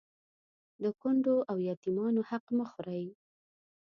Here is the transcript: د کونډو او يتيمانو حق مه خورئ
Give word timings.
د 0.83 0.85
کونډو 1.01 1.35
او 1.51 1.57
يتيمانو 1.69 2.21
حق 2.29 2.45
مه 2.57 2.65
خورئ 2.71 3.05